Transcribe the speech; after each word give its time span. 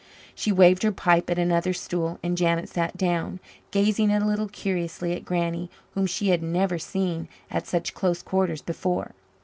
She 0.33 0.51
waved 0.51 0.81
her 0.81 0.91
pipe 0.91 1.29
at 1.29 1.37
another 1.37 1.73
stool, 1.73 2.17
and 2.23 2.35
Janet 2.35 2.67
sat 2.69 2.97
down, 2.97 3.39
gazing 3.69 4.09
a 4.11 4.25
little 4.25 4.47
curiously 4.47 5.13
at 5.13 5.25
Granny, 5.25 5.69
whom 5.93 6.07
she 6.07 6.29
had 6.29 6.41
never 6.41 6.79
seen 6.79 7.27
at 7.51 7.67
such 7.67 7.93
close 7.93 8.23
quarters 8.23 8.63
before. 8.63 9.11